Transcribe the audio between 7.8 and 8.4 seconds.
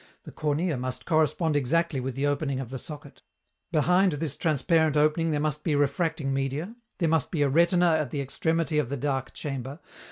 at the